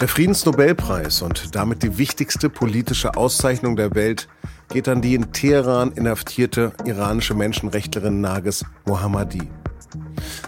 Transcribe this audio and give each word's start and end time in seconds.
Der 0.00 0.08
Friedensnobelpreis 0.08 1.20
und 1.20 1.54
damit 1.54 1.82
die 1.82 1.98
wichtigste 1.98 2.48
politische 2.48 3.18
Auszeichnung 3.18 3.76
der 3.76 3.94
Welt 3.94 4.28
geht 4.70 4.88
an 4.88 5.02
die 5.02 5.14
in 5.14 5.30
Teheran 5.30 5.92
inhaftierte 5.92 6.72
iranische 6.86 7.34
Menschenrechtlerin 7.34 8.22
Nages 8.22 8.64
Mohammadi. 8.86 9.50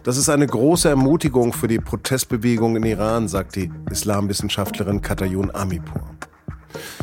Das 0.05 0.17
ist 0.17 0.31
eine 0.31 0.47
große 0.47 0.89
Ermutigung 0.89 1.53
für 1.53 1.69
die 1.69 1.79
Protestbewegung 1.79 2.77
in 2.77 2.85
Iran, 2.85 3.29
sagt 3.29 3.57
die 3.57 3.71
Islamwissenschaftlerin 3.91 5.03
Katayun 5.03 5.55
Amipur. 5.55 6.01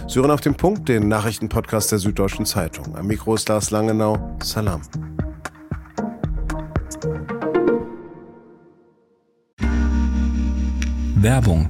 Sie 0.07 0.19
hören 0.19 0.31
auf 0.31 0.41
den 0.41 0.55
Punkt 0.55 0.89
den 0.89 1.07
Nachrichtenpodcast 1.07 1.91
der 1.91 1.99
Süddeutschen 1.99 2.47
Zeitung. 2.47 2.97
Am 2.97 3.05
Mikro 3.05 3.35
ist 3.35 3.47
Lars 3.47 3.69
Langenau. 3.69 4.35
Salam. 4.41 4.81
Werbung 11.21 11.69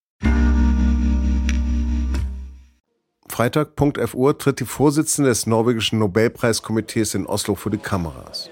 Freitag, 3.31 3.75
Punkt 3.75 3.97
11 3.97 4.13
Uhr, 4.13 4.37
tritt 4.37 4.59
die 4.59 4.65
Vorsitzende 4.65 5.29
des 5.29 5.47
norwegischen 5.47 5.97
Nobelpreiskomitees 5.99 7.15
in 7.15 7.25
Oslo 7.25 7.55
vor 7.55 7.71
die 7.71 7.77
Kameras. 7.77 8.49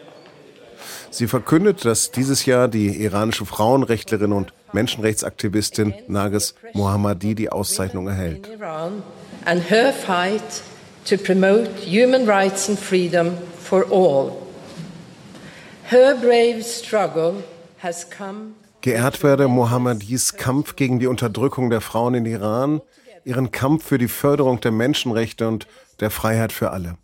Sie 1.12 1.28
verkündet, 1.28 1.86
dass 1.86 2.12
dieses 2.12 2.46
Jahr 2.46 2.68
die 2.68 3.04
iranische 3.04 3.46
Frauenrechtlerin 3.46 4.32
und 4.32 4.54
Menschenrechtsaktivistin 4.74 5.94
Nages 6.08 6.56
Mohammadi 6.74 7.36
die 7.36 7.52
Auszeichnung 7.52 8.08
erhält. 8.08 8.50
And 9.46 9.70
her 9.70 9.94
fight 9.94 10.64
to 11.06 11.18
promote 11.18 11.70
human 11.86 12.28
rights 12.28 12.70
and 12.70 12.80
freedom 12.80 13.34
for 13.62 13.86
all. 13.92 14.32
Her 15.90 16.16
brave 16.16 16.64
struggle 16.64 17.44
has 17.82 18.08
come 18.10 18.54
Geehrt 18.82 19.24
werde 19.24 19.50
Mohammadis 19.50 20.38
Kampf 20.38 20.78
gegen 20.78 21.00
die 21.00 21.08
Unterdrückung 21.08 21.70
der 21.70 21.82
Frauen 21.82 22.14
in 22.14 22.26
Iran, 22.26 22.82
ihren 23.26 23.52
Kampf 23.52 23.86
für 23.86 23.98
die 23.98 24.08
Förderung 24.08 24.60
der 24.62 24.72
Menschenrechte 24.72 25.48
und 25.48 25.68
der 26.00 26.12
Freiheit 26.12 26.52
für 26.52 26.72
alle. 26.72 26.98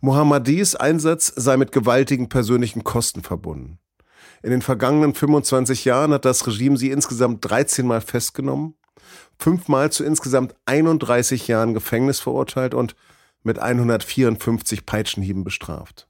Mohammadis 0.00 0.74
Einsatz 0.74 1.32
sei 1.36 1.56
mit 1.56 1.72
gewaltigen 1.72 2.28
persönlichen 2.28 2.84
Kosten 2.84 3.22
verbunden. 3.22 3.78
In 4.42 4.50
den 4.50 4.62
vergangenen 4.62 5.14
25 5.14 5.84
Jahren 5.84 6.12
hat 6.12 6.24
das 6.24 6.46
Regime 6.46 6.76
sie 6.76 6.90
insgesamt 6.90 7.48
13 7.48 7.86
Mal 7.86 8.00
festgenommen, 8.00 8.74
fünfmal 9.38 9.92
zu 9.92 10.04
insgesamt 10.04 10.54
31 10.66 11.46
Jahren 11.46 11.74
Gefängnis 11.74 12.18
verurteilt 12.20 12.74
und 12.74 12.96
mit 13.44 13.58
154 13.58 14.84
Peitschenhieben 14.86 15.44
bestraft. 15.44 16.08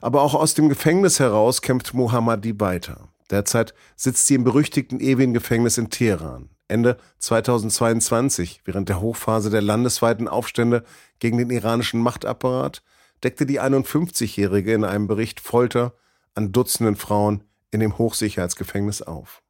Aber 0.00 0.22
auch 0.22 0.34
aus 0.34 0.54
dem 0.54 0.68
Gefängnis 0.68 1.20
heraus 1.20 1.62
kämpft 1.62 1.92
Mohammadi 1.92 2.58
weiter. 2.60 3.08
Derzeit 3.30 3.74
sitzt 3.96 4.26
sie 4.26 4.34
im 4.34 4.44
berüchtigten 4.44 5.00
ewigen 5.00 5.34
Gefängnis 5.34 5.76
in 5.76 5.90
Teheran. 5.90 6.48
Ende 6.68 6.98
2022, 7.18 8.60
während 8.64 8.88
der 8.88 9.00
Hochphase 9.00 9.50
der 9.50 9.62
landesweiten 9.62 10.28
Aufstände 10.28 10.84
gegen 11.18 11.38
den 11.38 11.50
iranischen 11.50 12.00
Machtapparat, 12.00 12.82
deckte 13.22 13.46
die 13.46 13.60
51-Jährige 13.60 14.74
in 14.74 14.84
einem 14.84 15.06
Bericht 15.06 15.40
Folter 15.40 15.94
an 16.34 16.52
Dutzenden 16.52 16.96
Frauen 16.96 17.42
in 17.70 17.80
dem 17.80 17.98
Hochsicherheitsgefängnis 17.98 19.02
auf. 19.02 19.42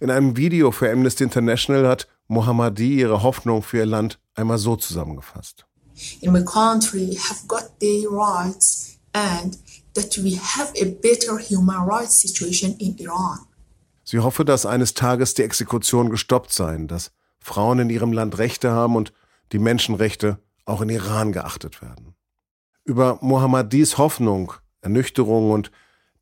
In 0.00 0.10
einem 0.10 0.36
Video 0.36 0.72
für 0.72 0.90
Amnesty 0.90 1.24
International 1.24 1.86
hat 1.86 2.08
Mohammadi 2.28 2.98
ihre 2.98 3.22
Hoffnung 3.22 3.62
für 3.62 3.78
ihr 3.78 3.86
Land 3.86 4.18
einmal 4.34 4.58
so 4.58 4.76
zusammengefasst. 4.76 5.66
In 6.20 6.32
my 6.32 6.42
country 6.44 7.14
have 7.28 7.46
got 7.46 7.78
their 7.80 8.08
rights 8.10 8.98
and 9.12 9.58
that 9.94 10.16
we 10.18 10.38
have 10.38 10.72
a 10.80 10.86
better 11.02 11.38
human 11.38 11.86
rights 11.86 12.20
situation 12.20 12.74
in 12.78 12.96
Iran. 12.98 13.40
Sie 14.10 14.18
hoffe, 14.18 14.44
dass 14.44 14.66
eines 14.66 14.94
Tages 14.94 15.34
die 15.34 15.44
Exekution 15.44 16.10
gestoppt 16.10 16.52
seien, 16.52 16.88
dass 16.88 17.12
Frauen 17.38 17.78
in 17.78 17.90
ihrem 17.90 18.12
Land 18.12 18.38
Rechte 18.38 18.72
haben 18.72 18.96
und 18.96 19.12
die 19.52 19.60
Menschenrechte 19.60 20.40
auch 20.64 20.80
in 20.80 20.88
Iran 20.88 21.30
geachtet 21.30 21.80
werden. 21.80 22.16
Über 22.84 23.20
Mohammadis 23.20 23.98
Hoffnung, 23.98 24.52
Ernüchterung 24.80 25.52
und 25.52 25.70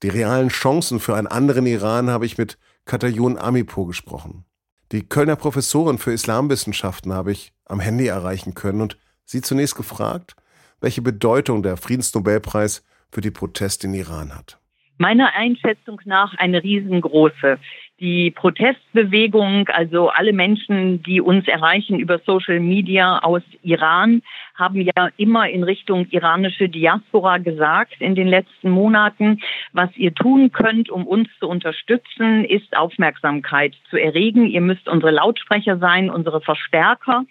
die 0.03 0.10
realen 0.10 0.50
Chancen 0.50 1.00
für 1.00 1.16
einen 1.16 1.28
anderen 1.28 1.65
Iran 1.65 2.10
habe 2.10 2.26
ich 2.26 2.37
mit 2.37 2.59
Katayun 2.84 3.38
Amipo 3.38 3.87
gesprochen. 3.87 4.44
Die 4.93 5.09
Kölner 5.09 5.37
Professorin 5.37 5.97
für 5.97 6.12
Islamwissenschaften 6.12 7.15
habe 7.15 7.32
ich 7.32 7.55
am 7.65 7.81
Handy 7.81 8.06
erreichen 8.06 8.53
können 8.53 8.82
und 8.82 8.99
sie 9.25 9.41
zunächst 9.41 9.76
gefragt, 9.76 10.37
welche 10.82 11.00
Bedeutung 11.00 11.62
der 11.62 11.78
Friedensnobelpreis 11.78 12.82
für 13.10 13.22
die 13.22 13.31
Proteste 13.31 13.87
in 13.87 13.94
Iran 13.94 14.34
hat. 14.34 14.58
Meiner 14.99 15.35
Einschätzung 15.35 16.01
nach 16.05 16.35
eine 16.35 16.63
riesengroße. 16.63 17.59
Die 18.01 18.31
Protestbewegung, 18.31 19.69
also 19.69 20.09
alle 20.09 20.33
Menschen, 20.33 21.03
die 21.03 21.21
uns 21.21 21.49
erreichen 21.49 21.99
über 21.99 22.19
Social 22.21 22.61
Media 22.61 23.19
aus 23.21 23.43
Iran, 23.63 24.23
haben 24.55 24.81
ja 24.81 25.09
immer 25.17 25.49
in 25.49 25.65
Richtung 25.65 26.07
iranische 26.11 26.69
Diaspora 26.69 27.39
gesagt 27.39 28.01
in 28.01 28.15
den 28.15 28.29
letzten 28.29 28.71
Monaten, 28.71 29.41
was 29.73 29.91
ihr 29.97 30.15
tun 30.15 30.53
könnt, 30.53 30.91
um 30.91 31.07
uns 31.07 31.29
zu 31.41 31.49
unterstützen, 31.49 32.45
ist 32.45 32.77
Aufmerksamkeit 32.77 33.75
zu 33.91 33.97
erregen. 33.97 34.47
Ihr 34.47 34.61
müsst 34.61 34.89
unsere 34.89 35.13
Lautsprecher 35.13 35.79
sein, 35.79 36.11
unsere 36.11 36.41
Verstärker. 36.41 37.25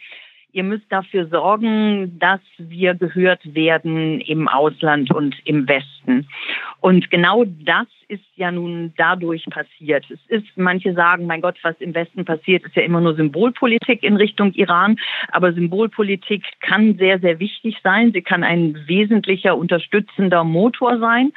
Ihr 0.58 0.64
müsst 0.64 0.92
dafür 0.92 1.28
sorgen, 1.28 2.18
dass 2.18 2.40
wir 2.58 2.96
gehört 2.96 3.54
werden 3.54 4.20
im 4.22 4.48
Ausland 4.48 5.14
und 5.14 5.36
im 5.46 5.68
Westen. 5.68 6.28
Und 6.82 7.12
genau 7.12 7.46
das 7.46 7.86
ist 8.08 8.26
ja 8.38 8.52
nun 8.52 8.92
dadurch 8.98 9.46
passiert. 9.52 10.06
Es 10.10 10.20
ist, 10.30 10.48
manche 10.56 10.94
sagen, 10.94 11.28
mein 11.28 11.42
Gott, 11.42 11.60
was 11.62 11.76
im 11.80 11.94
Westen 11.94 12.26
passiert, 12.26 12.66
ist 12.66 12.76
ja 12.76 12.82
immer 12.82 13.02
nur 13.02 13.14
Symbolpolitik 13.14 14.02
in 14.02 14.16
Richtung 14.16 14.52
Iran. 14.54 14.98
Aber 15.32 15.54
Symbolpolitik 15.54 16.44
kann 16.62 16.98
sehr, 16.98 17.20
sehr 17.20 17.40
wichtig 17.40 17.78
sein. 17.84 18.12
Sie 18.12 18.24
kann 18.24 18.44
ein 18.44 18.80
wesentlicher 18.88 19.56
unterstützender 19.56 20.44
Motor 20.44 20.98
sein. 20.98 21.34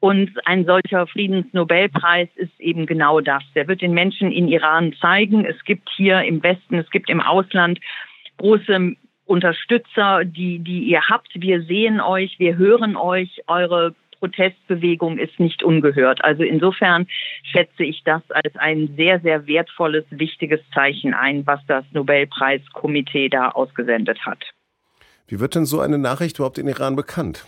Und 0.00 0.30
ein 0.46 0.64
solcher 0.64 1.06
Friedensnobelpreis 1.06 2.30
ist 2.36 2.58
eben 2.58 2.86
genau 2.86 3.20
das. 3.20 3.42
Der 3.54 3.68
wird 3.68 3.82
den 3.82 3.92
Menschen 3.92 4.32
in 4.32 4.48
Iran 4.48 4.94
zeigen, 5.02 5.44
es 5.44 5.62
gibt 5.64 5.90
hier 5.94 6.22
im 6.22 6.42
Westen, 6.42 6.78
es 6.78 6.90
gibt 6.90 7.10
im 7.10 7.20
Ausland 7.20 7.78
große 8.38 8.96
Unterstützer, 9.26 10.24
die, 10.24 10.58
die 10.58 10.84
ihr 10.84 11.08
habt. 11.08 11.30
Wir 11.34 11.62
sehen 11.62 12.00
euch, 12.00 12.38
wir 12.38 12.56
hören 12.56 12.96
euch. 12.96 13.42
Eure 13.46 13.94
Protestbewegung 14.18 15.18
ist 15.18 15.38
nicht 15.38 15.62
ungehört. 15.62 16.24
Also 16.24 16.42
insofern 16.42 17.06
schätze 17.42 17.84
ich 17.84 18.02
das 18.04 18.22
als 18.30 18.56
ein 18.56 18.94
sehr, 18.96 19.20
sehr 19.20 19.46
wertvolles, 19.46 20.04
wichtiges 20.10 20.60
Zeichen 20.72 21.14
ein, 21.14 21.46
was 21.46 21.60
das 21.66 21.84
Nobelpreiskomitee 21.92 23.28
da 23.28 23.50
ausgesendet 23.50 24.24
hat. 24.24 24.42
Wie 25.26 25.40
wird 25.40 25.54
denn 25.54 25.66
so 25.66 25.80
eine 25.80 25.98
Nachricht 25.98 26.38
überhaupt 26.38 26.58
in 26.58 26.68
Iran 26.68 26.96
bekannt? 26.96 27.46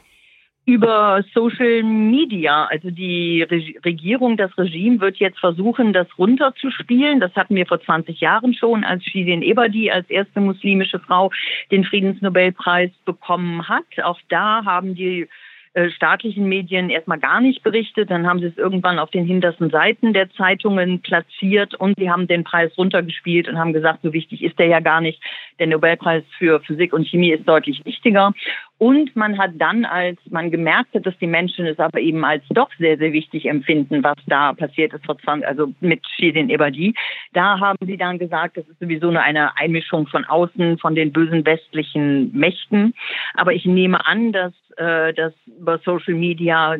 Über 0.66 1.24
Social 1.32 1.84
Media. 1.84 2.64
Also 2.64 2.90
die 2.90 3.42
Regierung, 3.84 4.36
das 4.36 4.50
Regime 4.58 5.00
wird 5.00 5.16
jetzt 5.18 5.38
versuchen, 5.38 5.92
das 5.92 6.08
runterzuspielen. 6.18 7.20
Das 7.20 7.34
hatten 7.36 7.54
wir 7.54 7.66
vor 7.66 7.80
20 7.80 8.20
Jahren 8.20 8.52
schon, 8.52 8.82
als 8.82 9.04
Shirin 9.04 9.42
Ebadi 9.42 9.90
als 9.92 10.10
erste 10.10 10.40
muslimische 10.40 10.98
Frau 10.98 11.30
den 11.70 11.84
Friedensnobelpreis 11.84 12.90
bekommen 13.04 13.68
hat. 13.68 13.84
Auch 14.02 14.18
da 14.28 14.64
haben 14.64 14.96
die 14.96 15.28
äh, 15.76 15.90
staatlichen 15.90 16.48
Medien 16.48 16.88
erstmal 16.88 17.18
gar 17.18 17.42
nicht 17.42 17.62
berichtet. 17.62 18.10
Dann 18.10 18.26
haben 18.26 18.40
sie 18.40 18.46
es 18.46 18.56
irgendwann 18.56 18.98
auf 18.98 19.10
den 19.10 19.26
hintersten 19.26 19.68
Seiten 19.68 20.14
der 20.14 20.30
Zeitungen 20.30 21.02
platziert 21.02 21.74
und 21.74 21.98
sie 21.98 22.10
haben 22.10 22.26
den 22.26 22.44
Preis 22.44 22.72
runtergespielt 22.78 23.46
und 23.46 23.58
haben 23.58 23.74
gesagt, 23.74 23.98
so 24.02 24.14
wichtig 24.14 24.42
ist 24.42 24.58
der 24.58 24.68
ja 24.68 24.80
gar 24.80 25.02
nicht. 25.02 25.20
Der 25.58 25.66
Nobelpreis 25.66 26.24
für 26.38 26.60
Physik 26.60 26.94
und 26.94 27.06
Chemie 27.06 27.32
ist 27.32 27.46
deutlich 27.46 27.84
wichtiger. 27.84 28.32
Und 28.78 29.16
man 29.16 29.38
hat 29.38 29.52
dann, 29.54 29.86
als 29.86 30.18
man 30.28 30.50
gemerkt 30.50 30.94
hat, 30.94 31.06
dass 31.06 31.16
die 31.18 31.26
Menschen 31.26 31.66
es 31.66 31.78
aber 31.78 31.98
eben 31.98 32.24
als 32.24 32.44
doch 32.50 32.68
sehr, 32.78 32.98
sehr 32.98 33.12
wichtig 33.12 33.46
empfinden, 33.46 34.04
was 34.04 34.16
da 34.26 34.52
passiert 34.52 34.92
ist 34.92 35.06
vor 35.06 35.18
20, 35.18 35.48
also 35.48 35.72
mit 35.80 36.02
Shirin 36.06 36.50
Ebadi, 36.50 36.94
da 37.32 37.58
haben 37.58 37.78
sie 37.86 37.96
dann 37.96 38.18
gesagt, 38.18 38.58
das 38.58 38.68
ist 38.68 38.78
sowieso 38.78 39.10
nur 39.10 39.22
eine 39.22 39.56
Einmischung 39.56 40.06
von 40.08 40.24
außen, 40.24 40.78
von 40.78 40.94
den 40.94 41.10
bösen 41.10 41.46
westlichen 41.46 42.36
Mächten. 42.36 42.92
Aber 43.34 43.54
ich 43.54 43.64
nehme 43.64 44.06
an, 44.06 44.32
dass, 44.32 44.52
äh, 44.76 45.14
dass 45.14 45.32
über 45.46 45.78
Social 45.78 46.14
Media 46.14 46.76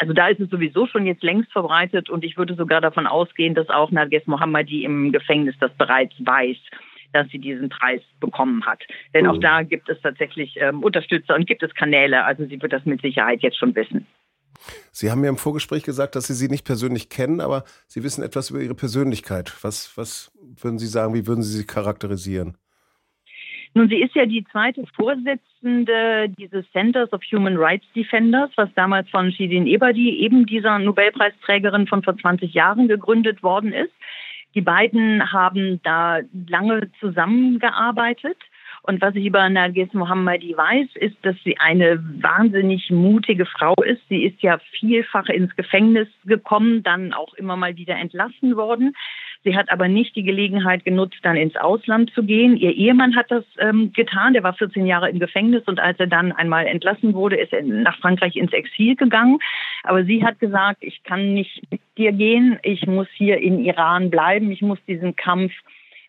also 0.00 0.12
da 0.12 0.28
ist 0.28 0.38
es 0.38 0.50
sowieso 0.50 0.86
schon 0.86 1.06
jetzt 1.06 1.22
längst 1.22 1.50
verbreitet. 1.50 2.10
Und 2.10 2.22
ich 2.22 2.36
würde 2.36 2.54
sogar 2.54 2.82
davon 2.82 3.06
ausgehen, 3.06 3.54
dass 3.54 3.70
auch 3.70 3.90
Narges 3.90 4.26
Mohammadi 4.26 4.84
im 4.84 5.12
Gefängnis 5.12 5.54
das 5.60 5.72
bereits 5.78 6.14
weiß 6.18 6.58
dass 7.12 7.28
sie 7.28 7.38
diesen 7.38 7.68
Preis 7.68 8.00
bekommen 8.20 8.64
hat. 8.66 8.82
Denn 9.14 9.26
auch 9.26 9.36
oh. 9.36 9.40
da 9.40 9.62
gibt 9.62 9.88
es 9.88 10.00
tatsächlich 10.00 10.56
ähm, 10.60 10.82
Unterstützer 10.82 11.34
und 11.34 11.46
gibt 11.46 11.62
es 11.62 11.74
Kanäle. 11.74 12.24
Also 12.24 12.46
sie 12.46 12.60
wird 12.60 12.72
das 12.72 12.84
mit 12.84 13.00
Sicherheit 13.00 13.42
jetzt 13.42 13.58
schon 13.58 13.74
wissen. 13.74 14.06
Sie 14.90 15.10
haben 15.10 15.20
mir 15.20 15.28
im 15.28 15.36
Vorgespräch 15.36 15.84
gesagt, 15.84 16.16
dass 16.16 16.26
Sie 16.26 16.34
sie 16.34 16.48
nicht 16.48 16.66
persönlich 16.66 17.08
kennen, 17.08 17.40
aber 17.40 17.64
Sie 17.86 18.02
wissen 18.02 18.24
etwas 18.24 18.50
über 18.50 18.60
Ihre 18.60 18.74
Persönlichkeit. 18.74 19.52
Was, 19.62 19.96
was 19.96 20.32
würden 20.60 20.78
Sie 20.78 20.86
sagen, 20.86 21.14
wie 21.14 21.26
würden 21.26 21.42
Sie 21.42 21.56
sie 21.56 21.66
charakterisieren? 21.66 22.56
Nun, 23.74 23.88
sie 23.88 24.02
ist 24.02 24.14
ja 24.14 24.26
die 24.26 24.44
zweite 24.50 24.84
Vorsitzende 24.96 26.28
dieses 26.38 26.64
Centers 26.72 27.12
of 27.12 27.22
Human 27.30 27.56
Rights 27.56 27.86
Defenders, 27.94 28.50
was 28.56 28.68
damals 28.74 29.08
von 29.10 29.30
Shirin 29.30 29.66
Ebadi, 29.66 30.18
eben 30.20 30.46
dieser 30.46 30.78
Nobelpreisträgerin 30.78 31.86
von 31.86 32.02
vor 32.02 32.16
20 32.16 32.52
Jahren, 32.54 32.88
gegründet 32.88 33.42
worden 33.42 33.72
ist. 33.72 33.92
Die 34.54 34.60
beiden 34.60 35.32
haben 35.32 35.80
da 35.82 36.20
lange 36.48 36.90
zusammengearbeitet. 37.00 38.38
Und 38.82 39.02
was 39.02 39.14
ich 39.14 39.26
über 39.26 39.48
Nargis 39.50 39.92
Mohammadi 39.92 40.56
weiß, 40.56 40.88
ist, 40.94 41.16
dass 41.22 41.36
sie 41.44 41.58
eine 41.58 42.02
wahnsinnig 42.22 42.90
mutige 42.90 43.44
Frau 43.44 43.74
ist. 43.84 44.00
Sie 44.08 44.24
ist 44.24 44.40
ja 44.40 44.58
vielfach 44.78 45.28
ins 45.28 45.54
Gefängnis 45.56 46.08
gekommen, 46.24 46.82
dann 46.82 47.12
auch 47.12 47.34
immer 47.34 47.56
mal 47.56 47.76
wieder 47.76 47.96
entlassen 47.96 48.56
worden. 48.56 48.94
Sie 49.48 49.56
hat 49.56 49.72
aber 49.72 49.88
nicht 49.88 50.14
die 50.14 50.24
Gelegenheit 50.24 50.84
genutzt, 50.84 51.16
dann 51.22 51.34
ins 51.34 51.56
Ausland 51.56 52.12
zu 52.12 52.22
gehen. 52.22 52.54
Ihr 52.58 52.74
Ehemann 52.74 53.16
hat 53.16 53.30
das 53.30 53.44
ähm, 53.58 53.94
getan. 53.94 54.34
Der 54.34 54.42
war 54.42 54.52
14 54.52 54.84
Jahre 54.84 55.08
im 55.08 55.18
Gefängnis 55.18 55.62
und 55.64 55.80
als 55.80 55.98
er 55.98 56.06
dann 56.06 56.32
einmal 56.32 56.66
entlassen 56.66 57.14
wurde, 57.14 57.36
ist 57.36 57.54
er 57.54 57.62
nach 57.62 57.98
Frankreich 57.98 58.36
ins 58.36 58.52
Exil 58.52 58.94
gegangen. 58.94 59.38
Aber 59.84 60.04
sie 60.04 60.22
hat 60.22 60.38
gesagt, 60.38 60.82
ich 60.82 61.02
kann 61.02 61.32
nicht 61.32 61.62
mit 61.70 61.80
dir 61.96 62.12
gehen. 62.12 62.58
Ich 62.62 62.86
muss 62.86 63.08
hier 63.14 63.38
in 63.38 63.64
Iran 63.64 64.10
bleiben. 64.10 64.50
Ich 64.50 64.60
muss 64.60 64.78
diesen 64.86 65.16
Kampf 65.16 65.52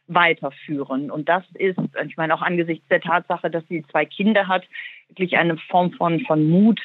weiterführen. 0.07 1.09
Und 1.09 1.29
das 1.29 1.45
ist, 1.53 1.79
ich 2.05 2.17
meine, 2.17 2.35
auch 2.35 2.41
angesichts 2.41 2.85
der 2.89 2.99
Tatsache, 2.99 3.49
dass 3.49 3.65
sie 3.69 3.85
zwei 3.89 4.03
Kinder 4.03 4.49
hat, 4.49 4.67
wirklich 5.07 5.37
eine 5.37 5.55
Form 5.55 5.93
von, 5.93 6.19
von 6.25 6.49
Mut, 6.49 6.81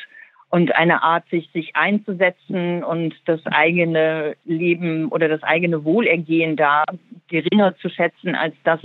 und 0.54 0.72
eine 0.76 1.02
Art, 1.02 1.28
sich, 1.30 1.50
sich 1.52 1.74
einzusetzen 1.74 2.84
und 2.84 3.12
das 3.24 3.44
eigene 3.46 4.36
Leben 4.44 5.08
oder 5.08 5.26
das 5.26 5.42
eigene 5.42 5.84
Wohlergehen 5.84 6.54
da 6.54 6.84
geringer 7.26 7.76
zu 7.78 7.88
schätzen 7.88 8.36
als 8.36 8.54
das 8.62 8.78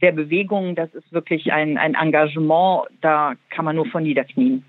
der 0.00 0.12
Bewegung. 0.12 0.76
Das 0.76 0.94
ist 0.94 1.12
wirklich 1.12 1.52
ein, 1.52 1.76
ein 1.76 1.96
Engagement, 1.96 2.84
da 3.00 3.34
kann 3.50 3.64
man 3.64 3.74
nur 3.74 3.86
von 3.86 4.04
niederknien. 4.04 4.64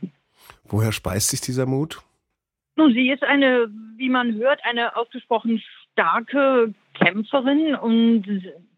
Woher 0.63 0.91
speist 0.91 1.29
sich 1.29 1.39
dieser 1.39 1.67
Mut? 1.67 1.99
Nun, 2.77 2.93
sie 2.93 3.11
ist 3.11 3.21
eine, 3.21 3.67
wie 3.97 4.09
man 4.09 4.33
hört, 4.33 4.59
eine 4.63 4.97
ausgesprochen 4.97 5.61
starke 5.91 6.73
Kämpferin 6.95 7.75
und 7.75 8.25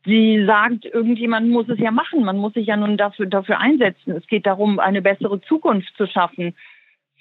sie 0.03 0.44
sagt, 0.45 0.83
irgendjemand 0.83 1.50
muss 1.50 1.69
es 1.69 1.79
ja 1.79 1.91
machen. 1.91 2.25
Man 2.25 2.35
muss 2.35 2.53
sich 2.53 2.68
ja 2.68 2.75
nun 2.75 2.97
dafür, 2.97 3.27
dafür 3.27 3.59
einsetzen. 3.59 4.12
Es 4.12 4.27
geht 4.27 4.45
darum, 4.45 4.77
eine 4.81 5.01
bessere 5.01 5.39
Zukunft 5.44 5.95
zu 5.95 6.06
schaffen 6.06 6.53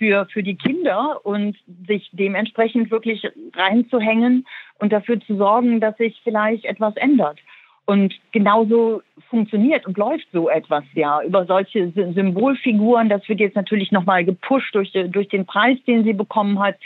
für, 0.00 0.26
für 0.32 0.42
die 0.42 0.56
Kinder 0.56 1.20
und 1.24 1.58
sich 1.86 2.08
dementsprechend 2.12 2.90
wirklich 2.90 3.22
reinzuhängen 3.54 4.46
und 4.78 4.92
dafür 4.92 5.20
zu 5.20 5.36
sorgen, 5.36 5.78
dass 5.78 5.94
sich 5.98 6.18
vielleicht 6.24 6.64
etwas 6.64 6.96
ändert. 6.96 7.38
Und 7.84 8.14
genauso 8.32 9.02
funktioniert 9.28 9.86
und 9.86 9.98
läuft 9.98 10.26
so 10.32 10.48
etwas 10.48 10.84
ja 10.94 11.22
über 11.22 11.44
solche 11.44 11.90
Symbolfiguren. 11.90 13.10
Das 13.10 13.28
wird 13.28 13.40
jetzt 13.40 13.56
natürlich 13.56 13.92
nochmal 13.92 14.24
gepusht 14.24 14.74
durch, 14.74 14.90
durch 14.92 15.28
den 15.28 15.44
Preis, 15.44 15.76
den 15.86 16.04
sie 16.04 16.14
bekommen 16.14 16.58
hat, 16.60 16.76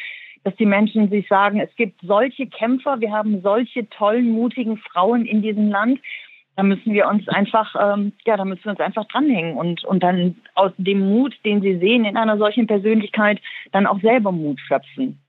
dass 0.42 0.56
die 0.56 0.66
Menschen 0.66 1.08
sich 1.08 1.28
sagen, 1.28 1.60
es 1.60 1.74
gibt 1.76 2.00
solche 2.02 2.48
Kämpfer, 2.48 3.00
wir 3.00 3.12
haben 3.12 3.42
solche 3.42 3.88
tollen, 3.90 4.32
mutigen 4.32 4.76
Frauen 4.76 5.24
in 5.24 5.40
diesem 5.40 5.70
Land 5.70 6.00
da 6.56 6.62
müssen 6.62 6.92
wir 6.92 7.08
uns 7.08 7.26
einfach, 7.28 7.74
ähm, 7.78 8.12
ja, 8.24 8.36
da 8.36 8.44
müssen 8.44 8.64
wir 8.64 8.72
uns 8.72 8.80
einfach 8.80 9.06
dranhängen 9.06 9.56
und, 9.56 9.84
und 9.84 10.02
dann 10.02 10.36
aus 10.54 10.72
dem 10.76 11.00
Mut, 11.00 11.34
den 11.44 11.60
sie 11.60 11.78
sehen 11.78 12.04
in 12.04 12.16
einer 12.16 12.38
solchen 12.38 12.66
Persönlichkeit, 12.66 13.40
dann 13.72 13.86
auch 13.86 14.00
selber 14.00 14.32
Mut 14.32 14.60
schöpfen. 14.60 15.20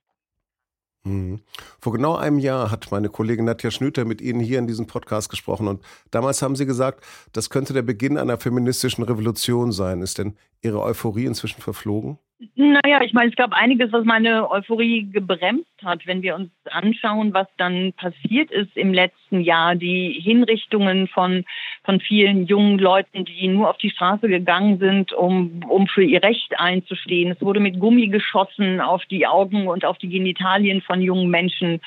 Mhm. 1.04 1.42
Vor 1.80 1.94
genau 1.94 2.16
einem 2.16 2.40
Jahr 2.40 2.72
hat 2.72 2.92
meine 2.92 3.10
Kollegin 3.10 3.46
Nadja 3.46 3.70
Schnüter 3.70 4.06
mit 4.06 4.22
Ihnen 4.22 4.40
hier 4.40 4.58
in 4.60 4.68
diesem 4.68 4.88
Podcast 4.88 5.30
gesprochen 5.30 5.68
und 5.68 5.84
damals 6.12 6.42
haben 6.42 6.56
Sie 6.56 6.66
gesagt, 6.66 7.04
das 7.32 7.50
könnte 7.50 7.74
der 7.74 7.84
Beginn 7.84 8.18
einer 8.18 8.38
feministischen 8.38 9.04
Revolution 9.04 9.72
sein. 9.72 10.02
Ist 10.02 10.18
denn 10.18 10.36
Ihre 10.62 10.82
Euphorie 10.82 11.26
inzwischen 11.26 11.62
verflogen? 11.62 12.18
Naja, 12.56 13.02
ich 13.02 13.14
meine, 13.14 13.30
es 13.30 13.36
gab 13.38 13.54
einiges, 13.54 13.94
was 13.94 14.04
meine 14.04 14.50
Euphorie 14.50 15.10
gebremst 15.10 15.72
hat. 15.84 16.06
Wenn 16.06 16.22
wir 16.22 16.36
uns 16.36 16.52
anschauen, 16.66 17.34
was 17.34 17.48
dann 17.58 17.94
passiert 17.94 18.52
ist 18.52 18.76
im 18.76 18.94
letzten 18.94 19.40
Jahr, 19.40 19.76
die 19.76 20.20
Hinrichtungen 20.22 21.08
von, 21.08 21.46
von 21.86 22.00
vielen 22.00 22.48
jungen 22.48 22.80
Leuten, 22.80 23.26
die 23.26 23.48
nur 23.48 23.70
auf 23.70 23.78
die 23.78 23.92
Straße 23.92 24.28
gegangen 24.28 24.80
sind, 24.80 25.14
um, 25.14 25.62
um 25.70 25.88
für 25.88 26.04
ihr 26.04 26.22
Recht 26.24 26.60
einzustehen. 26.60 27.32
Es 27.32 27.42
wurde 27.42 27.60
mit 27.60 27.80
Gummi 27.80 28.08
geschossen 28.08 28.82
auf 28.82 29.06
die 29.06 29.28
Augen 29.28 29.68
und 29.68 29.86
auf 29.86 29.98
die 30.00 30.10
Genitalien 30.10 30.82
von 30.82 31.02
jungen 31.02 31.30
Menschen 31.30 31.80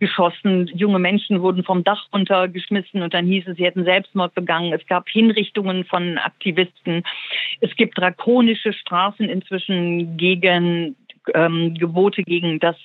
geschossen. 0.00 0.70
Junge 0.74 0.98
Menschen 0.98 1.40
wurden 1.40 1.64
vom 1.64 1.82
Dach 1.82 2.06
runtergeschmissen 2.12 3.02
und 3.02 3.14
dann 3.14 3.26
hieß 3.26 3.48
es, 3.48 3.56
sie 3.56 3.64
hätten 3.64 3.84
Selbstmord 3.84 4.34
begangen. 4.34 4.72
Es 4.72 4.86
gab 4.86 5.08
Hinrichtungen 5.08 5.84
von 5.84 6.18
Aktivisten. 6.18 7.02
Es 7.60 7.74
gibt 7.76 7.98
drakonische 7.98 8.72
Strafen 8.72 9.28
inzwischen 9.28 10.16
gegen 10.16 10.94
ähm, 11.34 11.74
Gebote 11.74 12.22
gegen 12.22 12.58
das 12.60 12.76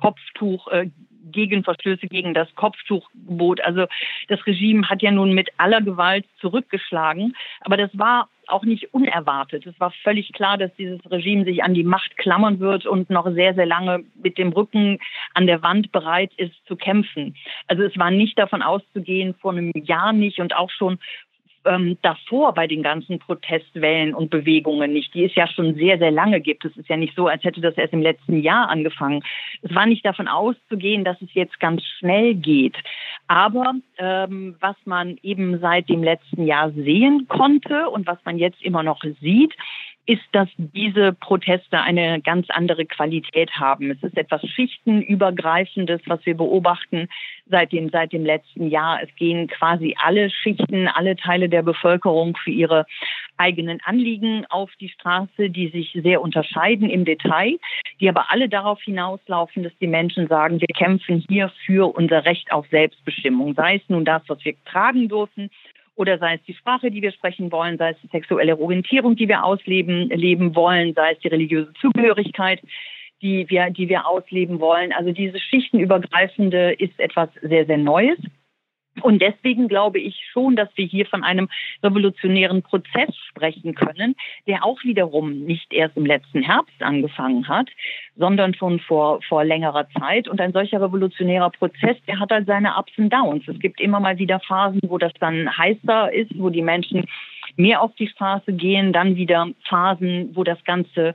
Kopftuch, 0.00 0.68
äh, 0.68 0.86
gegen 1.30 1.64
Verstöße 1.64 2.06
gegen 2.06 2.34
das 2.34 2.54
Kopftuchgebot. 2.54 3.60
Also 3.60 3.86
das 4.28 4.44
Regime 4.46 4.88
hat 4.88 5.02
ja 5.02 5.10
nun 5.10 5.32
mit 5.32 5.50
aller 5.56 5.80
Gewalt 5.80 6.26
zurückgeschlagen. 6.40 7.36
Aber 7.60 7.76
das 7.76 7.90
war 7.98 8.28
auch 8.46 8.64
nicht 8.64 8.92
unerwartet. 8.92 9.66
Es 9.66 9.78
war 9.78 9.92
völlig 10.02 10.32
klar, 10.32 10.58
dass 10.58 10.74
dieses 10.76 10.98
Regime 11.10 11.44
sich 11.44 11.62
an 11.62 11.74
die 11.74 11.84
Macht 11.84 12.16
klammern 12.16 12.60
wird 12.60 12.86
und 12.86 13.10
noch 13.10 13.30
sehr, 13.32 13.54
sehr 13.54 13.66
lange 13.66 14.04
mit 14.22 14.38
dem 14.38 14.52
Rücken 14.52 14.98
an 15.34 15.46
der 15.46 15.62
Wand 15.62 15.92
bereit 15.92 16.32
ist 16.36 16.54
zu 16.66 16.76
kämpfen. 16.76 17.36
Also 17.68 17.82
es 17.82 17.96
war 17.96 18.10
nicht 18.10 18.38
davon 18.38 18.62
auszugehen, 18.62 19.34
vor 19.34 19.52
einem 19.52 19.72
Jahr 19.74 20.12
nicht 20.12 20.40
und 20.40 20.54
auch 20.56 20.70
schon 20.70 20.98
ähm, 21.64 21.98
davor 22.02 22.54
bei 22.54 22.66
den 22.66 22.82
ganzen 22.82 23.18
Protestwellen 23.18 24.14
und 24.14 24.30
Bewegungen 24.30 24.92
nicht, 24.92 25.12
die 25.14 25.24
es 25.24 25.34
ja 25.34 25.46
schon 25.46 25.74
sehr, 25.74 25.98
sehr 25.98 26.10
lange 26.10 26.40
gibt. 26.40 26.64
Es 26.64 26.76
ist 26.76 26.88
ja 26.88 26.96
nicht 26.96 27.14
so, 27.14 27.26
als 27.26 27.44
hätte 27.44 27.60
das 27.60 27.76
erst 27.76 27.92
im 27.92 28.02
letzten 28.02 28.40
Jahr 28.40 28.68
angefangen. 28.68 29.22
Es 29.62 29.74
war 29.74 29.86
nicht 29.86 30.04
davon 30.04 30.28
auszugehen, 30.28 31.04
dass 31.04 31.20
es 31.20 31.32
jetzt 31.34 31.60
ganz 31.60 31.82
schnell 31.98 32.34
geht. 32.34 32.76
Aber 33.26 33.74
ähm, 33.98 34.56
was 34.60 34.76
man 34.84 35.18
eben 35.22 35.60
seit 35.60 35.88
dem 35.88 36.02
letzten 36.02 36.46
Jahr 36.46 36.70
sehen 36.72 37.26
konnte 37.28 37.88
und 37.90 38.06
was 38.06 38.18
man 38.24 38.38
jetzt 38.38 38.62
immer 38.62 38.82
noch 38.82 39.02
sieht, 39.20 39.54
ist, 40.06 40.22
dass 40.32 40.48
diese 40.56 41.12
Proteste 41.12 41.80
eine 41.80 42.20
ganz 42.20 42.48
andere 42.50 42.84
Qualität 42.86 43.50
haben. 43.52 43.90
Es 43.90 44.02
ist 44.02 44.16
etwas 44.16 44.42
Schichtenübergreifendes, 44.46 46.00
was 46.06 46.24
wir 46.24 46.36
beobachten 46.36 47.08
seit 47.46 47.72
dem, 47.72 47.90
seit 47.90 48.12
dem 48.12 48.24
letzten 48.24 48.68
Jahr. 48.68 49.00
Es 49.02 49.14
gehen 49.16 49.46
quasi 49.48 49.94
alle 50.02 50.30
Schichten, 50.30 50.88
alle 50.88 51.16
Teile 51.16 51.48
der 51.48 51.62
Bevölkerung 51.62 52.36
für 52.36 52.50
ihre 52.50 52.86
eigenen 53.36 53.80
Anliegen 53.84 54.46
auf 54.50 54.70
die 54.80 54.88
Straße, 54.88 55.50
die 55.50 55.68
sich 55.68 55.98
sehr 56.02 56.20
unterscheiden 56.20 56.90
im 56.90 57.04
Detail, 57.04 57.58
die 58.00 58.08
aber 58.08 58.30
alle 58.30 58.48
darauf 58.48 58.80
hinauslaufen, 58.82 59.62
dass 59.62 59.76
die 59.80 59.86
Menschen 59.86 60.28
sagen, 60.28 60.60
wir 60.60 60.68
kämpfen 60.68 61.24
hier 61.28 61.50
für 61.66 61.94
unser 61.94 62.24
Recht 62.24 62.52
auf 62.52 62.66
Selbstbestimmung. 62.68 63.54
Sei 63.54 63.76
es 63.76 63.82
nun 63.88 64.04
das, 64.04 64.22
was 64.28 64.44
wir 64.44 64.54
tragen 64.64 65.08
dürfen, 65.08 65.50
oder 66.00 66.18
sei 66.18 66.36
es 66.36 66.42
die 66.44 66.54
Sprache, 66.54 66.90
die 66.90 67.02
wir 67.02 67.12
sprechen 67.12 67.52
wollen, 67.52 67.76
sei 67.76 67.90
es 67.90 68.00
die 68.02 68.06
sexuelle 68.06 68.58
Orientierung, 68.58 69.16
die 69.16 69.28
wir 69.28 69.44
ausleben 69.44 70.08
leben 70.08 70.56
wollen, 70.56 70.94
sei 70.94 71.12
es 71.12 71.18
die 71.18 71.28
religiöse 71.28 71.74
Zugehörigkeit, 71.74 72.62
die 73.20 73.48
wir, 73.50 73.68
die 73.68 73.90
wir 73.90 74.06
ausleben 74.06 74.60
wollen. 74.60 74.92
Also 74.92 75.12
diese 75.12 75.38
schichtenübergreifende 75.38 76.72
ist 76.72 76.98
etwas 76.98 77.28
sehr, 77.42 77.66
sehr 77.66 77.76
Neues. 77.76 78.18
Und 79.02 79.20
deswegen 79.20 79.68
glaube 79.68 79.98
ich 79.98 80.20
schon, 80.32 80.56
dass 80.56 80.68
wir 80.74 80.86
hier 80.86 81.06
von 81.06 81.24
einem 81.24 81.48
revolutionären 81.82 82.62
Prozess 82.62 83.14
sprechen 83.28 83.74
können, 83.74 84.16
der 84.46 84.64
auch 84.64 84.82
wiederum 84.84 85.40
nicht 85.44 85.72
erst 85.72 85.96
im 85.96 86.06
letzten 86.06 86.42
Herbst 86.42 86.80
angefangen 86.82 87.48
hat, 87.48 87.68
sondern 88.16 88.54
schon 88.54 88.80
vor, 88.80 89.20
vor 89.22 89.44
längerer 89.44 89.88
Zeit. 89.98 90.28
Und 90.28 90.40
ein 90.40 90.52
solcher 90.52 90.80
revolutionärer 90.80 91.50
Prozess, 91.50 91.96
der 92.06 92.18
hat 92.20 92.30
halt 92.30 92.46
seine 92.46 92.76
Ups 92.76 92.92
und 92.98 93.12
Downs. 93.12 93.46
Es 93.48 93.58
gibt 93.58 93.80
immer 93.80 94.00
mal 94.00 94.18
wieder 94.18 94.40
Phasen, 94.40 94.80
wo 94.86 94.98
das 94.98 95.12
dann 95.20 95.56
heißer 95.56 96.12
ist, 96.12 96.30
wo 96.38 96.50
die 96.50 96.62
Menschen 96.62 97.06
mehr 97.56 97.82
auf 97.82 97.94
die 97.96 98.08
Straße 98.08 98.52
gehen, 98.52 98.92
dann 98.92 99.16
wieder 99.16 99.48
Phasen, 99.68 100.30
wo 100.34 100.44
das 100.44 100.62
Ganze 100.64 101.14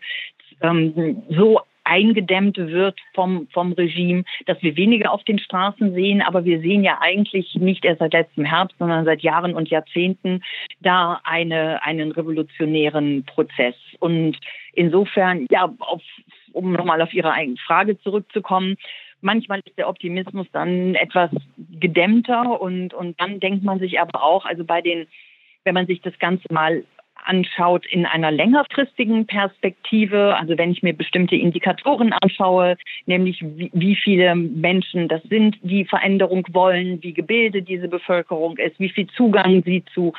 ähm, 0.62 1.24
so 1.30 1.62
eingedämmt 1.86 2.58
wird 2.58 3.00
vom, 3.14 3.48
vom 3.52 3.72
Regime, 3.74 4.24
dass 4.46 4.62
wir 4.62 4.76
weniger 4.76 5.12
auf 5.12 5.24
den 5.24 5.40
Straßen 5.40 5.94
sehen. 5.94 6.22
Aber 6.22 6.46
wir 6.46 6.60
sehen 6.60 6.84
ja 6.84 7.00
eigentlich 7.02 7.56
nicht 7.56 7.86
erst 7.86 8.00
seit 8.00 8.14
letztem 8.14 8.46
Herbst, 8.46 8.78
sondern 8.78 9.06
seit 9.06 9.22
Jahren 9.22 9.56
und 9.56 9.70
Jahrzehnten 9.70 10.44
da 10.82 11.22
eine, 11.24 11.84
einen 11.84 12.12
revolutionären 12.12 13.24
Prozess. 13.26 13.76
Und 14.00 14.38
insofern, 14.74 15.48
ja, 15.50 15.74
auf 15.80 16.02
um 16.52 16.72
nochmal 16.72 17.02
auf 17.02 17.14
Ihre 17.14 17.34
eigene 17.34 17.58
Frage 17.58 18.00
zurückzukommen, 18.00 18.78
manchmal 19.22 19.60
ist 19.66 19.78
der 19.78 19.90
Optimismus 19.90 20.48
dann 20.52 20.96
etwas 20.96 21.30
gedämmter 21.58 22.62
und, 22.62 22.94
und 22.94 23.20
dann 23.20 23.40
denkt 23.40 23.64
man 23.64 23.80
sich 23.80 24.00
aber 24.00 24.24
auch, 24.24 24.46
also 24.46 24.64
bei 24.64 24.82
den, 24.82 25.08
wenn 25.66 25.74
man 25.74 25.88
sich 25.88 26.02
das 26.02 26.18
Ganze 26.20 26.46
mal 26.52 26.84
anschaut 27.26 27.86
in 27.86 28.06
einer 28.06 28.32
längerfristigen 28.32 29.26
Perspektive, 29.26 30.36
also 30.36 30.58
wenn 30.58 30.72
ich 30.72 30.84
mir 30.84 30.94
bestimmte 30.94 31.36
Indikatoren 31.36 32.14
anschaue, 32.14 32.78
nämlich 33.06 33.42
wie, 33.42 33.72
wie, 33.74 33.96
viele 33.96 34.36
Menschen 34.36 35.08
das 35.08 35.22
sind, 35.24 35.58
die 35.62 35.86
Veränderung 35.86 36.46
wollen, 36.52 37.02
wie 37.04 37.14
gebildet 37.14 37.68
diese 37.68 37.88
Bevölkerung 37.88 38.58
ist, 38.58 38.80
wie 38.80 38.90
viel 38.90 39.08
Zugang 39.08 39.64
sie 39.64 39.84
zu 39.94 40.14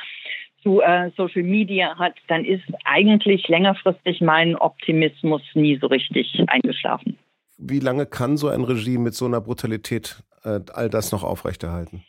zu 0.63 0.81
äh, 0.81 1.11
Social 1.15 1.43
Media 1.43 1.97
hat, 1.97 2.15
dann 2.27 2.43
ist 2.43 2.63
eigentlich 2.83 3.47
längerfristig 3.47 4.21
mein 4.21 4.55
Optimismus 4.55 5.41
nie 5.53 5.77
so 5.79 5.87
richtig 5.87 6.43
eingeschlafen. 6.47 7.17
Wie 7.57 7.79
lange 7.79 8.05
kann 8.05 8.37
so 8.37 8.49
ein 8.49 8.63
Regime 8.63 9.05
mit 9.05 9.13
so 9.13 9.25
einer 9.25 9.39
Brutalität 9.39 10.23
äh, 10.43 10.59
all 10.73 10.89
das 10.89 11.11
noch 11.11 11.23
aufrechterhalten? 11.23 12.03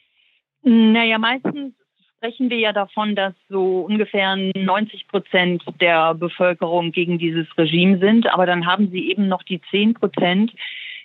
Naja, 0.62 1.19
meistens 1.19 1.75
sprechen 2.18 2.50
wir 2.50 2.58
ja 2.58 2.72
davon, 2.72 3.14
dass 3.14 3.32
so 3.48 3.82
ungefähr 3.82 4.34
90 4.37 5.06
Prozent 5.06 5.62
der 5.80 6.14
Bevölkerung 6.14 6.90
gegen 6.90 7.18
dieses 7.18 7.46
Regime 7.56 7.98
sind. 7.98 8.26
Aber 8.26 8.44
dann 8.44 8.66
haben 8.66 8.90
sie 8.90 9.08
eben 9.10 9.28
noch 9.28 9.44
die 9.44 9.60
10 9.70 9.94
Prozent, 9.94 10.52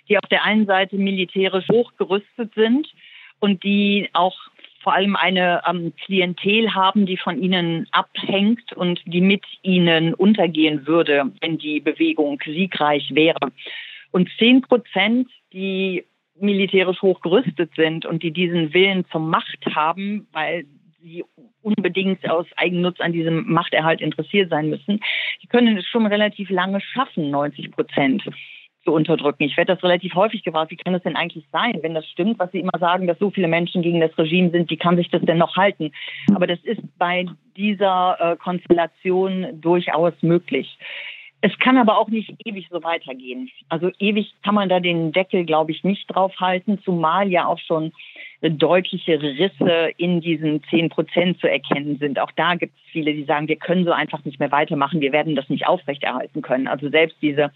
die 0.08 0.18
auf 0.18 0.28
der 0.28 0.42
einen 0.44 0.66
Seite 0.66 0.96
militärisch 0.96 1.66
hochgerüstet 1.70 2.52
sind 2.54 2.92
und 3.38 3.62
die 3.62 4.08
auch 4.12 4.36
vor 4.82 4.92
allem 4.92 5.14
eine 5.14 5.62
ähm, 5.66 5.92
Klientel 6.04 6.74
haben, 6.74 7.06
die 7.06 7.16
von 7.16 7.40
ihnen 7.40 7.86
abhängt 7.92 8.72
und 8.74 9.00
die 9.06 9.20
mit 9.20 9.44
ihnen 9.62 10.14
untergehen 10.14 10.86
würde, 10.86 11.30
wenn 11.40 11.58
die 11.58 11.80
Bewegung 11.80 12.40
siegreich 12.44 13.14
wäre. 13.14 13.52
Und 14.10 14.28
zehn 14.38 14.62
Prozent, 14.62 15.28
die 15.52 16.04
militärisch 16.38 17.00
hochgerüstet 17.00 17.70
sind 17.76 18.04
und 18.04 18.24
die 18.24 18.32
diesen 18.32 18.74
Willen 18.74 19.06
zur 19.10 19.20
Macht 19.20 19.64
haben, 19.74 20.26
weil 20.32 20.66
sie 21.04 21.24
unbedingt 21.62 22.28
aus 22.28 22.46
Eigennutz 22.56 23.00
an 23.00 23.12
diesem 23.12 23.50
Machterhalt 23.52 24.00
interessiert 24.00 24.50
sein 24.50 24.70
müssen, 24.70 25.00
die 25.42 25.46
können 25.46 25.76
es 25.76 25.86
schon 25.86 26.06
relativ 26.06 26.50
lange 26.50 26.80
schaffen, 26.80 27.30
90 27.30 27.70
Prozent 27.70 28.24
zu 28.84 28.92
unterdrücken. 28.92 29.44
Ich 29.44 29.56
werde 29.56 29.74
das 29.74 29.82
relativ 29.82 30.14
häufig 30.14 30.42
gefragt, 30.42 30.70
wie 30.70 30.76
kann 30.76 30.92
das 30.92 31.02
denn 31.02 31.16
eigentlich 31.16 31.44
sein, 31.52 31.78
wenn 31.82 31.94
das 31.94 32.06
stimmt, 32.08 32.38
was 32.38 32.52
Sie 32.52 32.60
immer 32.60 32.78
sagen, 32.78 33.06
dass 33.06 33.18
so 33.18 33.30
viele 33.30 33.48
Menschen 33.48 33.82
gegen 33.82 34.00
das 34.00 34.16
Regime 34.18 34.50
sind, 34.50 34.70
wie 34.70 34.76
kann 34.76 34.96
sich 34.96 35.10
das 35.10 35.22
denn 35.22 35.38
noch 35.38 35.56
halten? 35.56 35.92
Aber 36.34 36.46
das 36.46 36.58
ist 36.64 36.82
bei 36.98 37.26
dieser 37.56 38.16
äh, 38.20 38.36
Konstellation 38.36 39.60
durchaus 39.60 40.12
möglich. 40.22 40.76
Es 41.40 41.58
kann 41.58 41.76
aber 41.76 41.98
auch 41.98 42.08
nicht 42.08 42.34
ewig 42.46 42.68
so 42.70 42.82
weitergehen. 42.82 43.50
Also 43.68 43.90
ewig 43.98 44.34
kann 44.42 44.54
man 44.54 44.70
da 44.70 44.80
den 44.80 45.12
Deckel, 45.12 45.44
glaube 45.44 45.72
ich, 45.72 45.84
nicht 45.84 46.06
drauf 46.06 46.32
halten, 46.40 46.78
zumal 46.82 47.30
ja 47.30 47.46
auch 47.46 47.58
schon 47.58 47.92
deutliche 48.50 49.20
Risse 49.20 49.90
in 49.96 50.20
diesen 50.20 50.62
zehn 50.64 50.88
Prozent 50.88 51.40
zu 51.40 51.50
erkennen 51.50 51.98
sind. 51.98 52.18
Auch 52.18 52.30
da 52.36 52.54
gibt 52.54 52.74
es 52.76 52.92
viele, 52.92 53.12
die 53.12 53.24
sagen, 53.24 53.48
wir 53.48 53.56
können 53.56 53.84
so 53.84 53.92
einfach 53.92 54.24
nicht 54.24 54.38
mehr 54.38 54.52
weitermachen, 54.52 55.00
wir 55.00 55.12
werden 55.12 55.36
das 55.36 55.48
nicht 55.48 55.66
aufrechterhalten 55.66 56.42
können. 56.42 56.68
Also 56.68 56.88
selbst 56.90 57.16
diese 57.22 57.50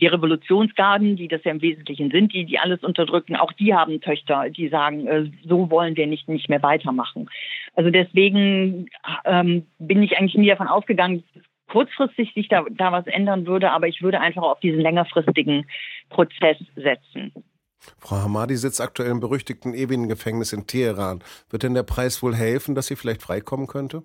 die 0.00 0.06
Revolutionsgarden, 0.06 1.16
die 1.16 1.28
das 1.28 1.42
ja 1.44 1.50
im 1.50 1.62
Wesentlichen 1.62 2.10
sind, 2.10 2.32
die, 2.32 2.44
die 2.44 2.58
alles 2.58 2.82
unterdrücken, 2.84 3.36
auch 3.36 3.52
die 3.52 3.74
haben 3.74 4.00
Töchter, 4.00 4.48
die 4.48 4.68
sagen, 4.68 5.06
äh, 5.06 5.30
so 5.44 5.70
wollen 5.70 5.96
wir 5.96 6.06
nicht, 6.06 6.28
nicht 6.28 6.48
mehr 6.48 6.62
weitermachen. 6.62 7.28
Also 7.74 7.90
deswegen 7.90 8.88
ähm, 9.24 9.66
bin 9.78 10.02
ich 10.02 10.16
eigentlich 10.16 10.36
nie 10.36 10.48
davon 10.48 10.68
ausgegangen, 10.68 11.24
dass 11.34 11.42
kurzfristig 11.68 12.32
sich 12.34 12.48
da, 12.48 12.64
da 12.70 12.92
was 12.92 13.06
ändern 13.06 13.46
würde, 13.46 13.72
aber 13.72 13.88
ich 13.88 14.02
würde 14.02 14.20
einfach 14.20 14.42
auf 14.42 14.60
diesen 14.60 14.80
längerfristigen 14.80 15.66
Prozess 16.10 16.56
setzen. 16.76 17.32
Frau 17.98 18.16
Hamadi 18.16 18.56
sitzt 18.56 18.80
aktuell 18.80 19.10
im 19.10 19.20
berüchtigten 19.20 19.74
ewigen 19.74 20.08
Gefängnis 20.08 20.52
in 20.52 20.66
Teheran. 20.66 21.22
Wird 21.50 21.62
denn 21.62 21.74
der 21.74 21.82
Preis 21.82 22.22
wohl 22.22 22.34
helfen, 22.34 22.74
dass 22.74 22.86
sie 22.86 22.96
vielleicht 22.96 23.22
freikommen 23.22 23.66
könnte? 23.66 24.04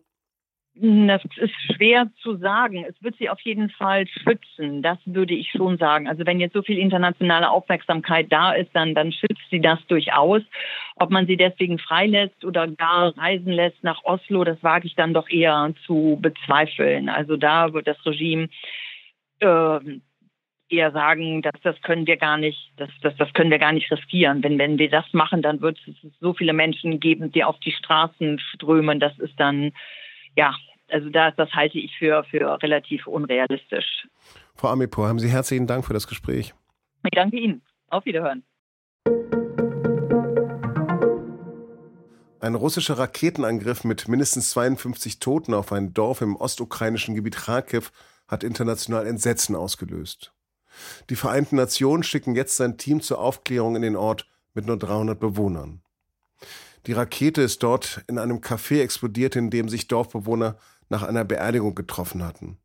Das 0.75 1.21
ist 1.37 1.53
schwer 1.75 2.09
zu 2.23 2.37
sagen. 2.37 2.83
Es 2.89 2.95
wird 3.03 3.15
sie 3.17 3.29
auf 3.29 3.39
jeden 3.41 3.69
Fall 3.69 4.07
schützen. 4.07 4.81
Das 4.81 4.97
würde 5.05 5.35
ich 5.35 5.51
schon 5.51 5.77
sagen. 5.77 6.07
Also 6.07 6.25
wenn 6.25 6.39
jetzt 6.39 6.53
so 6.53 6.63
viel 6.63 6.79
internationale 6.79 7.51
Aufmerksamkeit 7.51 8.31
da 8.31 8.53
ist, 8.53 8.71
dann, 8.73 8.95
dann 8.95 9.11
schützt 9.11 9.43
sie 9.51 9.61
das 9.61 9.85
durchaus. 9.85 10.41
Ob 10.95 11.11
man 11.11 11.27
sie 11.27 11.37
deswegen 11.37 11.77
freilässt 11.77 12.43
oder 12.43 12.67
gar 12.67 13.15
reisen 13.15 13.51
lässt 13.51 13.83
nach 13.83 14.03
Oslo, 14.03 14.43
das 14.43 14.63
wage 14.63 14.87
ich 14.87 14.95
dann 14.95 15.13
doch 15.13 15.29
eher 15.29 15.73
zu 15.85 16.17
bezweifeln. 16.19 17.07
Also 17.07 17.37
da 17.37 17.71
wird 17.73 17.85
das 17.85 18.03
Regime 18.03 18.49
äh, 19.41 19.79
eher 20.73 20.91
sagen, 20.91 21.41
dass 21.41 21.59
das 21.61 21.81
können 21.81 22.07
wir 22.07 22.17
gar 22.17 22.37
nicht, 22.37 22.71
das, 22.77 22.89
das, 23.01 23.15
das 23.17 23.31
können 23.33 23.51
wir 23.51 23.59
gar 23.59 23.71
nicht 23.71 23.91
riskieren. 23.91 24.43
Wenn, 24.43 24.57
wenn 24.57 24.77
wir 24.77 24.89
das 24.89 25.05
machen, 25.13 25.41
dann 25.41 25.61
wird 25.61 25.77
es 25.87 26.11
so 26.19 26.33
viele 26.33 26.53
Menschen 26.53 26.99
geben, 26.99 27.31
die 27.31 27.43
auf 27.43 27.59
die 27.59 27.71
Straßen 27.71 28.39
strömen. 28.39 28.99
Das 28.99 29.17
ist 29.19 29.39
dann 29.39 29.71
ja, 30.35 30.55
also 30.89 31.09
das, 31.09 31.35
das 31.35 31.51
halte 31.51 31.79
ich 31.79 31.95
für, 31.97 32.23
für 32.25 32.61
relativ 32.61 33.07
unrealistisch. 33.07 34.07
Frau 34.55 34.69
Amipur, 34.69 35.07
haben 35.07 35.19
Sie 35.19 35.29
herzlichen 35.29 35.67
Dank 35.67 35.85
für 35.85 35.93
das 35.93 36.07
Gespräch. 36.07 36.53
Ich 37.03 37.11
danke 37.11 37.37
Ihnen. 37.37 37.61
Auf 37.89 38.05
Wiederhören. 38.05 38.43
Ein 42.39 42.55
russischer 42.55 42.97
Raketenangriff 42.97 43.83
mit 43.85 44.07
mindestens 44.07 44.51
52 44.51 45.19
Toten 45.19 45.53
auf 45.53 45.71
ein 45.71 45.93
Dorf 45.93 46.21
im 46.21 46.35
ostukrainischen 46.35 47.15
Gebiet 47.15 47.37
Kharkiv 47.37 47.91
hat 48.27 48.43
international 48.43 49.07
Entsetzen 49.07 49.55
ausgelöst. 49.55 50.33
Die 51.09 51.15
Vereinten 51.15 51.55
Nationen 51.55 52.03
schicken 52.03 52.35
jetzt 52.35 52.57
sein 52.57 52.77
Team 52.77 53.01
zur 53.01 53.19
Aufklärung 53.19 53.75
in 53.75 53.81
den 53.81 53.95
Ort 53.95 54.27
mit 54.53 54.65
nur 54.65 54.77
300 54.77 55.19
Bewohnern. 55.19 55.81
Die 56.85 56.93
Rakete 56.93 57.41
ist 57.41 57.63
dort 57.63 58.03
in 58.07 58.17
einem 58.17 58.39
Café 58.39 58.81
explodiert, 58.81 59.35
in 59.35 59.49
dem 59.49 59.69
sich 59.69 59.87
Dorfbewohner 59.87 60.57
nach 60.89 61.03
einer 61.03 61.23
Beerdigung 61.23 61.75
getroffen 61.75 62.23
hatten. 62.23 62.57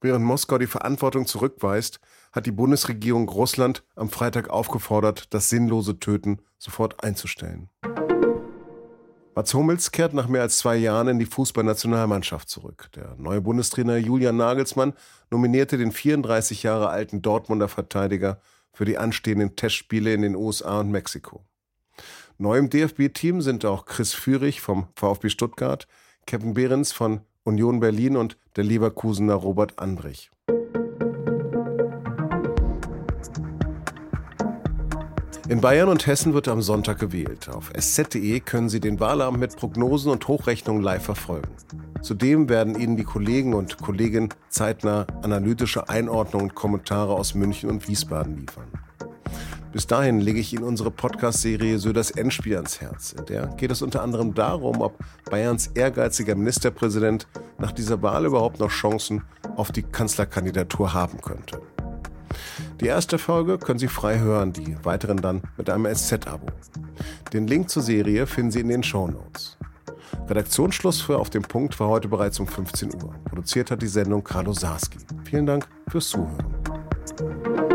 Während 0.00 0.24
Moskau 0.24 0.58
die 0.58 0.66
Verantwortung 0.66 1.26
zurückweist, 1.26 2.00
hat 2.32 2.46
die 2.46 2.52
Bundesregierung 2.52 3.28
Russland 3.28 3.84
am 3.94 4.08
Freitag 4.08 4.48
aufgefordert, 4.48 5.32
das 5.34 5.50
sinnlose 5.50 5.98
Töten 5.98 6.40
sofort 6.58 7.04
einzustellen. 7.04 7.68
Mats 9.34 9.54
Hummels 9.54 9.92
kehrt 9.92 10.12
nach 10.12 10.26
mehr 10.26 10.42
als 10.42 10.58
zwei 10.58 10.76
Jahren 10.76 11.06
in 11.06 11.18
die 11.20 11.26
Fußballnationalmannschaft 11.26 12.48
zurück. 12.48 12.88
Der 12.96 13.14
neue 13.16 13.40
Bundestrainer 13.40 13.96
Julian 13.96 14.36
Nagelsmann 14.36 14.92
nominierte 15.30 15.78
den 15.78 15.92
34 15.92 16.64
Jahre 16.64 16.88
alten 16.88 17.22
Dortmunder 17.22 17.68
Verteidiger 17.68 18.40
für 18.72 18.84
die 18.84 18.98
anstehenden 18.98 19.54
Testspiele 19.54 20.12
in 20.12 20.22
den 20.22 20.34
USA 20.34 20.80
und 20.80 20.90
Mexiko. 20.90 21.44
Neu 22.38 22.58
im 22.58 22.70
DFB-Team 22.70 23.40
sind 23.40 23.64
auch 23.64 23.84
Chris 23.84 24.14
Führig 24.14 24.60
vom 24.60 24.88
VfB 24.96 25.28
Stuttgart, 25.28 25.86
Kevin 26.26 26.54
Behrens 26.54 26.90
von 26.90 27.20
Union 27.44 27.80
Berlin 27.80 28.16
und 28.16 28.36
der 28.56 28.64
Leverkusener 28.64 29.34
Robert 29.34 29.78
Andrich. 29.78 30.30
In 35.50 35.60
Bayern 35.60 35.88
und 35.88 36.06
Hessen 36.06 36.32
wird 36.32 36.46
am 36.46 36.62
Sonntag 36.62 37.00
gewählt. 37.00 37.48
Auf 37.48 37.72
sz.de 37.74 38.38
können 38.38 38.68
Sie 38.68 38.78
den 38.78 39.00
Wahlabend 39.00 39.40
mit 39.40 39.56
Prognosen 39.56 40.12
und 40.12 40.28
Hochrechnungen 40.28 40.80
live 40.80 41.02
verfolgen. 41.02 41.50
Zudem 42.02 42.48
werden 42.48 42.78
Ihnen 42.80 42.96
die 42.96 43.02
Kollegen 43.02 43.54
und 43.54 43.78
Kolleginnen 43.78 44.28
zeitnah 44.48 45.08
analytische 45.22 45.88
Einordnungen 45.88 46.50
und 46.50 46.54
Kommentare 46.54 47.14
aus 47.14 47.34
München 47.34 47.68
und 47.68 47.88
Wiesbaden 47.88 48.36
liefern. 48.36 48.68
Bis 49.72 49.88
dahin 49.88 50.20
lege 50.20 50.38
ich 50.38 50.52
Ihnen 50.52 50.62
unsere 50.62 50.92
Podcast-Serie 50.92 51.80
Söders 51.80 52.12
Endspiel 52.12 52.54
ans 52.54 52.80
Herz. 52.80 53.16
In 53.18 53.26
der 53.26 53.48
geht 53.48 53.72
es 53.72 53.82
unter 53.82 54.04
anderem 54.04 54.34
darum, 54.34 54.80
ob 54.80 54.98
Bayerns 55.32 55.66
ehrgeiziger 55.74 56.36
Ministerpräsident 56.36 57.26
nach 57.58 57.72
dieser 57.72 58.00
Wahl 58.02 58.24
überhaupt 58.24 58.60
noch 58.60 58.70
Chancen 58.70 59.22
auf 59.56 59.72
die 59.72 59.82
Kanzlerkandidatur 59.82 60.94
haben 60.94 61.20
könnte. 61.20 61.60
Die 62.80 62.86
erste 62.86 63.18
Folge 63.18 63.58
können 63.58 63.78
Sie 63.78 63.88
frei 63.88 64.18
hören, 64.18 64.52
die 64.52 64.76
weiteren 64.84 65.18
dann 65.18 65.42
mit 65.56 65.68
einem 65.70 65.92
SZ-Abo. 65.92 66.46
Den 67.32 67.46
Link 67.46 67.70
zur 67.70 67.82
Serie 67.82 68.26
finden 68.26 68.50
Sie 68.50 68.60
in 68.60 68.68
den 68.68 68.82
Show 68.82 69.08
Notes. 69.08 69.56
Redaktionsschluss 70.28 71.00
für 71.00 71.18
Auf 71.18 71.30
dem 71.30 71.42
Punkt 71.42 71.78
war 71.80 71.88
heute 71.88 72.08
bereits 72.08 72.38
um 72.40 72.46
15 72.46 72.94
Uhr. 73.02 73.14
Produziert 73.24 73.70
hat 73.70 73.82
die 73.82 73.88
Sendung 73.88 74.22
Carlo 74.22 74.52
Sarski. 74.52 74.98
Vielen 75.24 75.46
Dank 75.46 75.68
fürs 75.88 76.08
Zuhören. 76.08 77.69